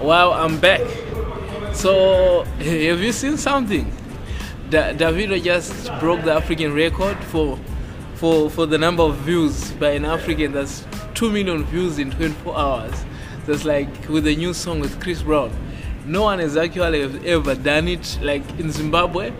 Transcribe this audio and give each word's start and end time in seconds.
Wow, 0.00 0.32
I'm 0.32 0.60
back. 0.60 0.82
So, 1.72 2.42
have 2.58 3.00
you 3.00 3.12
seen 3.12 3.36
something? 3.38 3.90
Da- 4.68 4.92
Davido 4.92 5.42
just 5.42 5.90
broke 6.00 6.22
the 6.22 6.32
African 6.34 6.74
record 6.74 7.16
for, 7.24 7.58
for, 8.14 8.50
for 8.50 8.66
the 8.66 8.76
number 8.76 9.02
of 9.02 9.16
views 9.16 9.72
by 9.72 9.90
an 9.92 10.04
African. 10.04 10.52
That's 10.52 10.86
2 11.14 11.30
million 11.30 11.64
views 11.64 11.98
in 11.98 12.10
24 12.10 12.58
hours. 12.58 13.04
That's 13.46 13.64
like 13.64 13.88
with 14.08 14.26
a 14.26 14.34
new 14.36 14.52
song 14.52 14.80
with 14.80 15.00
Chris 15.00 15.22
Brown. 15.22 15.50
No 16.04 16.24
one 16.24 16.40
has 16.40 16.56
actually 16.56 17.02
ever 17.26 17.54
done 17.54 17.88
it. 17.88 18.18
Like 18.20 18.42
in 18.58 18.70
Zimbabwe, 18.70 19.32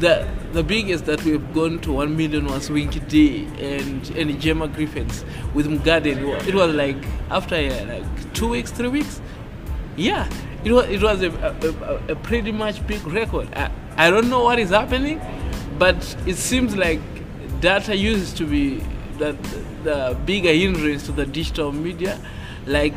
the 0.00 0.28
the 0.52 0.62
biggest 0.62 1.04
that 1.04 1.22
we've 1.24 1.52
gone 1.52 1.78
to 1.80 1.92
1 1.92 2.16
million 2.16 2.46
was 2.46 2.70
Winky 2.70 3.00
D 3.00 3.44
and, 3.58 4.08
and 4.16 4.40
Gemma 4.40 4.66
Griffiths 4.66 5.24
with 5.52 5.66
Mugaden. 5.66 6.46
It 6.48 6.54
was 6.54 6.74
like 6.74 6.96
after 7.30 7.56
like 7.86 8.32
two 8.32 8.48
weeks, 8.48 8.70
three 8.70 8.88
weeks. 8.88 9.20
Yeah, 9.98 10.30
it 10.64 10.70
was 10.70 10.88
it 10.88 11.02
was 11.02 11.22
a, 11.22 11.30
a, 12.08 12.12
a, 12.12 12.14
pretty 12.14 12.52
much 12.52 12.86
big 12.86 13.04
record. 13.04 13.48
I, 13.52 13.68
I 13.96 14.10
don't 14.10 14.30
know 14.30 14.44
what 14.44 14.60
is 14.60 14.70
happening, 14.70 15.20
but 15.76 15.96
it 16.24 16.36
seems 16.36 16.76
like 16.76 17.00
data 17.60 17.96
used 17.96 18.36
to 18.36 18.46
be 18.46 18.78
the, 19.18 19.32
the 19.82 20.16
bigger 20.24 20.52
hindrance 20.52 21.04
to 21.06 21.12
the 21.12 21.26
digital 21.26 21.72
media. 21.72 22.16
Like 22.64 22.94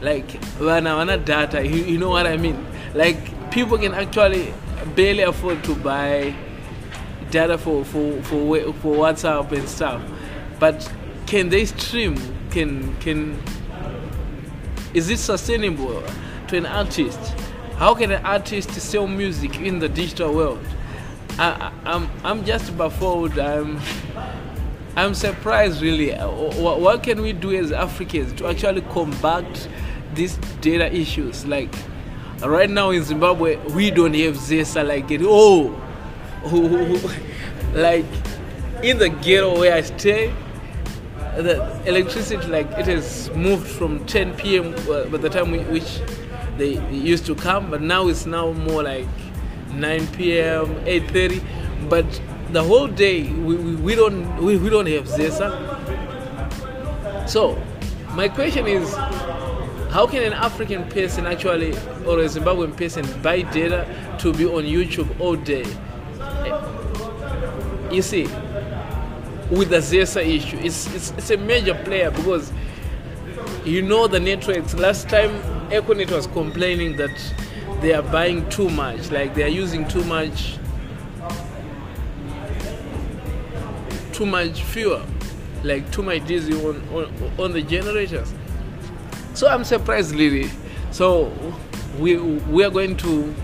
Like 0.00 0.42
when 0.54 0.86
I 0.86 1.04
want 1.04 1.24
data, 1.26 1.64
you, 1.64 1.84
you 1.84 1.98
know 1.98 2.08
what 2.08 2.26
I 2.26 2.38
mean? 2.38 2.66
Like 2.94 3.50
people 3.50 3.76
can 3.76 3.92
actually 3.92 4.54
barely 4.96 5.22
afford 5.22 5.62
to 5.64 5.74
buy 5.76 6.34
data 7.30 7.58
for, 7.58 7.84
for, 7.84 8.22
for, 8.22 8.72
for 8.72 8.96
WhatsApp 8.96 9.52
and 9.52 9.68
stuff. 9.68 10.02
But 10.58 10.90
can 11.26 11.50
they 11.50 11.66
stream? 11.66 12.16
Can 12.50 12.96
can 12.96 13.40
is 14.94 15.08
it 15.10 15.18
sustainable 15.18 16.02
to 16.48 16.56
an 16.56 16.66
artist? 16.66 17.20
How 17.76 17.94
can 17.94 18.10
an 18.10 18.24
artist 18.24 18.72
sell 18.72 19.06
music 19.06 19.60
in 19.60 19.78
the 19.78 19.88
digital 19.88 20.34
world? 20.34 20.64
I, 21.38 21.70
I'm 21.84 22.10
I'm 22.24 22.44
just 22.44 22.76
baffled. 22.76 23.38
I'm 23.38 23.78
I'm 24.96 25.14
surprised 25.14 25.82
really. 25.82 26.14
Uh, 26.14 26.28
what, 26.30 26.80
what 26.80 27.02
can 27.02 27.22
we 27.22 27.32
do 27.32 27.52
as 27.54 27.72
Africans 27.72 28.32
to 28.34 28.48
actually 28.48 28.82
combat 28.82 29.68
these 30.14 30.36
data 30.60 30.92
issues? 30.92 31.46
Like 31.46 31.74
right 32.42 32.68
now 32.68 32.90
in 32.90 33.02
Zimbabwe, 33.04 33.56
we 33.74 33.90
don't 33.90 34.14
have 34.14 34.34
Zesa 34.34 34.86
like 34.86 35.10
it. 35.10 35.20
Oh, 35.22 35.68
like 37.74 38.06
in 38.82 38.98
the 38.98 39.08
ghetto 39.08 39.58
where 39.58 39.74
I 39.74 39.82
stay, 39.82 40.34
the 41.36 41.82
electricity 41.86 42.46
like 42.48 42.66
it 42.72 42.86
has 42.86 43.30
moved 43.30 43.66
from 43.66 44.04
10 44.06 44.36
p.m. 44.36 44.74
Uh, 44.90 45.04
by 45.04 45.18
the 45.18 45.28
time 45.30 45.52
we, 45.52 45.58
which 45.60 46.00
they 46.56 46.78
used 46.90 47.26
to 47.26 47.34
come, 47.34 47.70
but 47.70 47.80
now 47.80 48.08
it's 48.08 48.26
now 48.26 48.52
more 48.52 48.82
like 48.82 49.06
9 49.72 50.06
p.m., 50.08 50.66
8:30. 50.84 51.42
But 51.88 52.20
the 52.52 52.62
whole 52.62 52.88
day 52.88 53.22
we, 53.24 53.54
we, 53.56 53.74
we 53.76 53.94
don't 53.94 54.36
we, 54.42 54.56
we 54.56 54.70
don't 54.70 54.86
have 54.86 55.04
Zesa. 55.06 55.48
So 57.28 57.56
my 58.14 58.28
question 58.28 58.66
is 58.66 58.92
how 59.90 60.06
can 60.06 60.22
an 60.22 60.32
African 60.32 60.88
person 60.88 61.26
actually 61.26 61.72
or 62.06 62.20
a 62.20 62.26
Zimbabwean 62.26 62.76
person 62.76 63.04
buy 63.22 63.42
data 63.42 63.86
to 64.18 64.32
be 64.32 64.46
on 64.46 64.64
YouTube 64.64 65.08
all 65.20 65.36
day? 65.36 65.64
Eh, 66.20 67.90
you 67.92 68.02
see, 68.02 68.24
with 69.50 69.70
the 69.70 69.78
Zesa 69.78 70.24
issue, 70.24 70.58
it's, 70.58 70.92
it's, 70.94 71.10
it's 71.12 71.30
a 71.30 71.36
major 71.36 71.74
player 71.74 72.10
because 72.10 72.52
you 73.64 73.82
know 73.82 74.06
the 74.06 74.20
networks. 74.20 74.74
Last 74.74 75.08
time 75.08 75.30
Econet 75.70 76.10
was 76.10 76.26
complaining 76.28 76.96
that 76.96 77.16
they 77.80 77.92
are 77.92 78.02
buying 78.02 78.48
too 78.48 78.70
much, 78.70 79.10
like 79.10 79.34
they 79.34 79.44
are 79.44 79.48
using 79.48 79.86
too 79.86 80.04
much 80.04 80.56
too 84.20 84.26
much 84.26 84.60
fuel, 84.64 85.02
like 85.64 85.90
too 85.92 86.02
much 86.02 86.26
diesel 86.26 86.68
on, 86.68 86.88
on, 86.90 87.32
on 87.38 87.52
the 87.52 87.62
generators. 87.62 88.34
So 89.32 89.48
I'm 89.48 89.64
surprised, 89.64 90.14
really. 90.14 90.50
So 90.90 91.32
we 91.98 92.18
we 92.18 92.62
are 92.62 92.68
going 92.68 92.98
to 92.98 93.34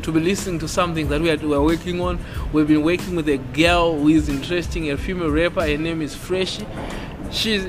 to 0.00 0.12
be 0.12 0.20
listening 0.20 0.58
to 0.60 0.68
something 0.68 1.08
that 1.10 1.20
we 1.20 1.30
are, 1.30 1.36
we 1.36 1.54
are 1.54 1.62
working 1.62 2.00
on. 2.00 2.18
We've 2.54 2.66
been 2.66 2.82
working 2.82 3.16
with 3.16 3.28
a 3.28 3.36
girl 3.36 3.98
who 3.98 4.08
is 4.08 4.30
interesting, 4.30 4.90
a 4.90 4.96
female 4.96 5.30
rapper. 5.30 5.60
Her 5.60 5.76
name 5.76 6.00
is 6.00 6.14
Freshy. 6.14 6.66
She's 7.30 7.66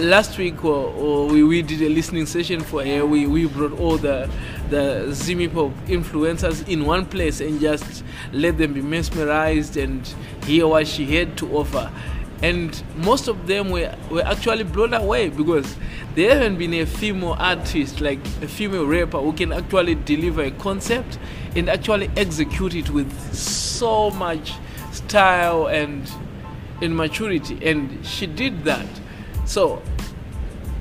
last 0.00 0.38
week 0.38 0.64
or, 0.64 0.92
or 0.94 1.28
we, 1.28 1.44
we 1.44 1.62
did 1.62 1.82
a 1.82 1.88
listening 1.88 2.26
session 2.26 2.62
for 2.62 2.84
her. 2.84 3.06
We, 3.06 3.28
we 3.28 3.46
brought 3.46 3.78
all 3.78 3.96
the 3.96 4.28
the 4.72 5.12
Zim 5.12 5.50
Pop 5.50 5.70
influencers 5.86 6.66
in 6.66 6.84
one 6.86 7.06
place 7.06 7.40
and 7.40 7.60
just 7.60 8.02
let 8.32 8.58
them 8.58 8.72
be 8.72 8.80
mesmerized 8.80 9.76
and 9.76 10.06
hear 10.46 10.66
what 10.66 10.88
she 10.88 11.04
had 11.04 11.36
to 11.36 11.56
offer. 11.56 11.92
And 12.42 12.82
most 12.96 13.28
of 13.28 13.46
them 13.46 13.70
were, 13.70 13.94
were 14.10 14.22
actually 14.22 14.64
blown 14.64 14.94
away 14.94 15.28
because 15.28 15.76
there 16.16 16.34
haven't 16.34 16.56
been 16.56 16.74
a 16.74 16.86
female 16.86 17.36
artist 17.38 18.00
like 18.00 18.18
a 18.40 18.48
female 18.48 18.86
rapper 18.86 19.18
who 19.18 19.32
can 19.32 19.52
actually 19.52 19.94
deliver 19.94 20.42
a 20.42 20.50
concept 20.50 21.18
and 21.54 21.68
actually 21.68 22.10
execute 22.16 22.74
it 22.74 22.90
with 22.90 23.12
so 23.32 24.10
much 24.10 24.54
style 24.90 25.66
and 25.68 26.10
and 26.80 26.96
maturity. 26.96 27.58
And 27.64 28.04
she 28.04 28.26
did 28.26 28.64
that. 28.64 28.86
So 29.44 29.82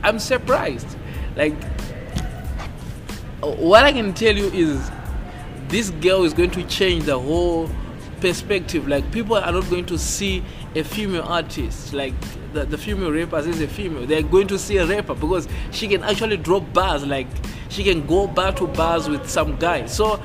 i'm 0.03 0.17
surprised. 0.17 0.97
Like 1.35 1.55
what 3.41 3.83
i 3.83 3.91
can 3.91 4.13
tell 4.13 4.35
you 4.35 4.47
is 4.47 4.91
this 5.67 5.89
girl 5.89 6.23
is 6.23 6.33
going 6.33 6.51
to 6.51 6.63
change 6.65 7.05
the 7.05 7.19
whole 7.19 7.69
perspective 8.19 8.87
like 8.87 9.09
people 9.11 9.35
are 9.35 9.51
not 9.51 9.67
going 9.69 9.85
to 9.85 9.97
see 9.97 10.43
a 10.75 10.83
female 10.83 11.23
artist 11.23 11.93
like 11.93 12.13
the, 12.53 12.65
the 12.65 12.77
female 12.77 13.11
rapper 13.11 13.39
is 13.39 13.59
a 13.61 13.67
female 13.67 14.05
they're 14.05 14.21
going 14.21 14.47
to 14.47 14.59
see 14.59 14.77
a 14.77 14.85
rapper 14.85 15.15
because 15.15 15.47
she 15.71 15.87
can 15.87 16.03
actually 16.03 16.37
drop 16.37 16.71
bars 16.71 17.05
like 17.05 17.27
she 17.69 17.83
can 17.83 18.05
go 18.05 18.27
bar 18.27 18.51
to 18.51 18.67
bars 18.67 19.09
with 19.09 19.27
some 19.27 19.55
guy 19.55 19.85
so 19.87 20.21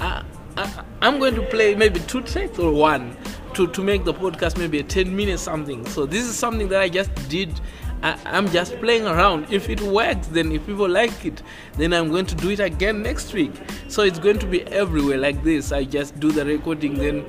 I, 0.00 0.22
I, 0.56 0.84
I'm 1.02 1.18
going 1.18 1.34
to 1.34 1.42
play 1.42 1.74
maybe 1.74 1.98
two 2.00 2.22
tracks 2.22 2.58
or 2.58 2.72
one 2.72 3.16
to, 3.54 3.66
to 3.68 3.82
make 3.82 4.04
the 4.04 4.14
podcast 4.14 4.58
maybe 4.58 4.78
a 4.78 4.82
10 4.82 5.14
minutes 5.14 5.42
something. 5.42 5.86
So 5.86 6.06
this 6.06 6.24
is 6.24 6.36
something 6.36 6.68
that 6.68 6.80
I 6.80 6.88
just 6.88 7.10
did. 7.28 7.60
I, 8.02 8.18
I'm 8.24 8.48
just 8.50 8.76
playing 8.80 9.06
around. 9.06 9.52
If 9.52 9.68
it 9.68 9.80
works, 9.80 10.26
then 10.28 10.52
if 10.52 10.66
people 10.66 10.88
like 10.88 11.24
it, 11.24 11.42
then 11.76 11.92
I'm 11.92 12.10
going 12.10 12.26
to 12.26 12.34
do 12.34 12.50
it 12.50 12.60
again 12.60 13.02
next 13.02 13.32
week. 13.32 13.52
So 13.88 14.02
it's 14.02 14.18
going 14.18 14.38
to 14.38 14.46
be 14.46 14.62
everywhere 14.68 15.18
like 15.18 15.42
this. 15.42 15.72
I 15.72 15.84
just 15.84 16.18
do 16.18 16.32
the 16.32 16.44
recording, 16.44 16.94
then 16.94 17.26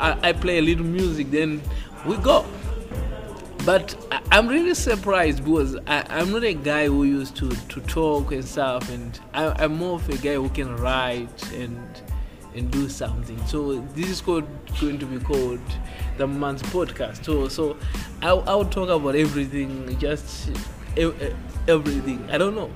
I, 0.00 0.28
I 0.28 0.32
play 0.32 0.58
a 0.58 0.62
little 0.62 0.86
music, 0.86 1.30
then 1.30 1.60
we 2.06 2.16
go. 2.16 2.46
But 3.64 3.94
I, 4.10 4.22
I'm 4.32 4.48
really 4.48 4.74
surprised 4.74 5.44
because 5.44 5.76
I, 5.86 6.04
I'm 6.08 6.32
not 6.32 6.44
a 6.44 6.54
guy 6.54 6.86
who 6.86 7.04
used 7.04 7.36
to, 7.36 7.50
to 7.50 7.80
talk 7.82 8.32
and 8.32 8.44
stuff, 8.44 8.88
and 8.90 9.18
I, 9.34 9.46
I'm 9.62 9.76
more 9.76 9.96
of 9.96 10.08
a 10.08 10.16
guy 10.16 10.34
who 10.34 10.48
can 10.48 10.74
write 10.76 11.52
and 11.52 11.78
and 12.54 12.70
do 12.70 12.88
something. 12.88 13.44
So 13.46 13.80
this 13.94 14.08
is 14.08 14.20
called, 14.20 14.44
going 14.80 14.98
to 14.98 15.06
be 15.06 15.18
called 15.18 15.60
the 16.16 16.26
month's 16.26 16.62
podcast. 16.64 17.24
So 17.24 17.48
so 17.48 17.76
I 18.22 18.28
I'll 18.28 18.64
talk 18.64 18.88
about 18.88 19.14
everything, 19.14 19.98
just 19.98 20.50
everything. 21.66 22.28
I 22.30 22.38
don't 22.38 22.54
know. 22.54 22.70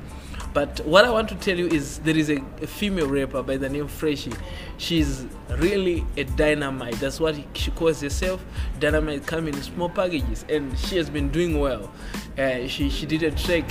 But 0.54 0.80
what 0.84 1.06
I 1.06 1.10
want 1.10 1.30
to 1.30 1.34
tell 1.36 1.56
you 1.56 1.66
is 1.66 1.98
there 2.00 2.16
is 2.16 2.28
a, 2.28 2.36
a 2.60 2.66
female 2.66 3.08
rapper 3.08 3.42
by 3.42 3.56
the 3.56 3.70
name 3.70 3.88
Freshie. 3.88 4.32
She's 4.76 5.24
really 5.56 6.04
a 6.16 6.24
dynamite. 6.24 6.94
That's 7.00 7.18
what 7.18 7.36
she 7.54 7.70
calls 7.70 8.02
herself. 8.02 8.44
Dynamite 8.78 9.26
come 9.26 9.48
in 9.48 9.54
small 9.62 9.88
packages, 9.88 10.44
and 10.50 10.78
she 10.78 10.96
has 10.98 11.08
been 11.08 11.30
doing 11.30 11.58
well. 11.58 11.90
Uh, 12.38 12.66
she 12.66 12.90
she 12.90 13.06
did 13.06 13.22
a 13.22 13.30
track. 13.30 13.64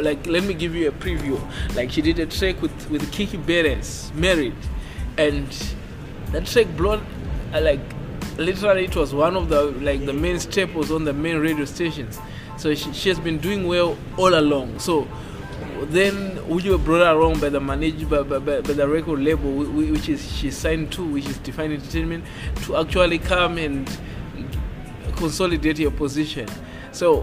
Like 0.00 0.26
let 0.26 0.42
me 0.44 0.54
give 0.54 0.74
you 0.74 0.88
a 0.88 0.92
preview. 0.92 1.38
Like 1.76 1.90
she 1.90 2.00
did 2.00 2.18
a 2.18 2.26
track 2.26 2.62
with 2.62 2.90
with 2.90 3.12
Kiki 3.12 3.36
Beres, 3.36 4.14
married 4.14 4.54
and 5.18 5.48
that 6.32 6.46
track 6.46 6.66
blown 6.76 7.04
uh, 7.54 7.60
like 7.60 7.80
literally 8.38 8.84
it 8.84 8.96
was 8.96 9.14
one 9.14 9.36
of 9.36 9.48
the 9.48 9.62
like 9.80 10.04
the 10.04 10.12
main 10.12 10.38
staples 10.38 10.90
on 10.90 11.04
the 11.04 11.12
main 11.12 11.38
radio 11.38 11.64
stations. 11.64 12.18
So 12.58 12.74
she, 12.74 12.92
she 12.92 13.08
has 13.10 13.18
been 13.18 13.38
doing 13.38 13.66
well 13.66 13.96
all 14.16 14.38
along. 14.38 14.78
So 14.78 15.06
then 15.84 16.46
we 16.48 16.68
were 16.70 16.78
brought 16.78 17.06
along 17.14 17.38
by 17.38 17.48
the 17.48 17.60
manager 17.60 18.06
by, 18.06 18.22
by, 18.22 18.38
by 18.38 18.60
the 18.60 18.88
record 18.88 19.20
label 19.20 19.52
which 19.52 20.08
is 20.08 20.32
she 20.32 20.50
signed 20.50 20.90
to 20.92 21.04
which 21.04 21.26
is 21.26 21.38
Define 21.38 21.72
Entertainment 21.72 22.24
to 22.62 22.76
actually 22.76 23.18
come 23.18 23.58
and 23.58 23.88
consolidate 25.16 25.78
your 25.78 25.90
position. 25.90 26.48
So 26.92 27.22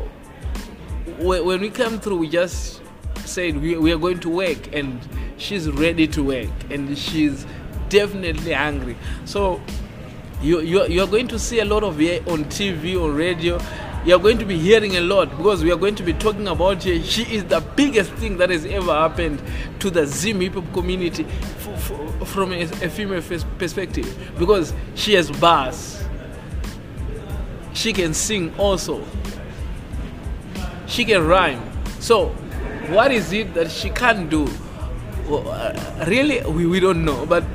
when 1.18 1.62
we 1.62 1.70
come 1.70 2.00
through 2.00 2.18
we 2.18 2.30
just 2.30 2.82
said 3.26 3.60
we, 3.60 3.78
we 3.78 3.92
are 3.92 3.98
going 3.98 4.20
to 4.20 4.30
work 4.30 4.74
and 4.74 5.00
she's 5.38 5.70
ready 5.70 6.08
to 6.08 6.24
work 6.24 6.50
and 6.70 6.98
she's 6.98 7.46
definitely 7.94 8.54
angry. 8.54 8.98
So 9.26 9.62
you, 10.42 10.60
you, 10.62 10.86
you're 10.88 11.08
going 11.08 11.28
to 11.30 11.40
see 11.40 11.60
a 11.60 11.66
lot 11.66 11.84
of 11.84 12.00
her 12.00 12.20
on 12.28 12.46
TV, 12.46 13.02
on 13.02 13.16
radio. 13.16 13.60
You're 14.04 14.20
going 14.20 14.38
to 14.40 14.46
be 14.46 14.58
hearing 14.60 14.98
a 14.98 15.02
lot 15.02 15.30
because 15.38 15.64
we 15.64 15.72
are 15.72 15.78
going 15.78 15.96
to 15.96 16.04
be 16.04 16.12
talking 16.12 16.48
about 16.48 16.84
her. 16.84 17.02
She 17.02 17.24
is 17.34 17.46
the 17.46 17.62
biggest 17.76 18.12
thing 18.14 18.38
that 18.38 18.50
has 18.50 18.66
ever 18.66 18.92
happened 18.92 19.42
to 19.80 19.90
the 19.90 20.06
Zim 20.06 20.42
hip 20.42 20.56
hop 20.56 20.74
community 20.74 21.24
f- 21.24 21.92
f- 21.92 22.28
from 22.28 22.52
a, 22.52 22.64
a 22.64 22.90
female 22.90 23.22
perspective 23.58 24.34
because 24.38 24.74
she 24.96 25.14
has 25.14 25.32
bars. 25.32 26.04
She 27.74 27.94
can 27.94 28.14
sing 28.14 28.54
also. 28.58 29.06
She 30.88 31.06
can 31.06 31.26
rhyme. 31.26 31.62
So, 32.00 32.30
what 32.90 33.12
is 33.12 33.32
it 33.32 33.54
that 33.54 33.72
she 33.72 33.90
can't 33.90 34.30
do? 34.30 34.50
Well, 35.30 35.48
uh, 35.48 36.06
really, 36.08 36.42
we, 36.42 36.66
we 36.66 36.82
don't 36.82 37.06
know. 37.06 37.26
But 37.26 37.46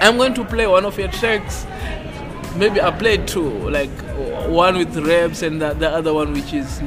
I'm 0.00 0.16
going 0.16 0.34
to 0.34 0.44
play 0.44 0.66
one 0.66 0.84
of 0.84 0.98
your 0.98 1.08
tracks. 1.08 1.66
Maybe 2.56 2.80
I 2.80 2.90
play 2.90 3.18
two, 3.18 3.48
like 3.68 3.90
one 4.48 4.76
with 4.78 4.96
raps 4.96 5.42
and 5.42 5.60
the, 5.60 5.74
the 5.74 5.88
other 5.88 6.12
one 6.14 6.32
which 6.32 6.52
is 6.52 6.80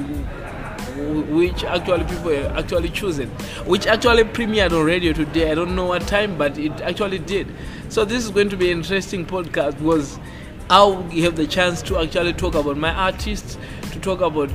which 1.30 1.63
actually 1.63 2.04
people 2.06 2.36
actually 2.58 2.90
choosing, 2.90 3.30
which 3.66 3.88
actually 3.88 4.24
premiered 4.24 4.72
on 4.72 4.86
radio 4.86 5.13
today. 5.13 5.52
I 5.52 5.56
don't 5.56 5.75
know 5.75 5.88
what 5.88 6.08
time, 6.08 6.38
but 6.38 6.58
it 6.58 6.72
actually 6.81 7.19
did. 7.19 7.48
So 7.90 8.06
this 8.06 8.24
is 8.24 8.30
going 8.30 8.50
to 8.50 8.58
be 8.58 8.72
an 8.72 8.80
interesting 8.80 9.25
podcast 9.25 9.78
because 9.78 10.19
I'll 10.69 11.04
have 11.04 11.36
the 11.36 11.48
chance 11.48 11.81
to 11.84 11.98
actually 12.00 12.34
talk 12.34 12.56
about 12.56 12.78
my 12.78 12.94
artists, 12.94 13.58
to 13.92 14.00
talk 14.00 14.22
about 14.22 14.52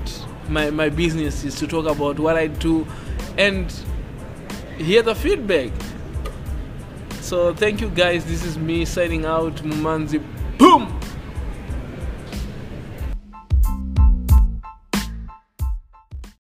my, 0.48 0.70
my 0.70 0.88
businesses, 0.88 1.56
to 1.56 1.66
talk 1.66 1.86
about 1.86 2.18
what 2.18 2.36
I 2.36 2.46
do, 2.46 2.86
and 3.36 3.72
hear 4.78 5.02
the 5.02 5.14
feedback. 5.14 5.72
So 7.26 7.52
thank 7.52 7.80
you 7.80 7.88
guys. 7.88 8.24
This 8.24 8.44
is 8.44 8.56
me 8.56 8.84
signing 8.84 9.24
out. 9.24 9.56
Mumanzi. 9.56 10.22
Boom! 10.58 10.95